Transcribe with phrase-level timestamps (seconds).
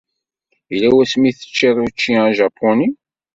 [0.71, 2.87] Yella wasmi ay teččid učči ajapuni?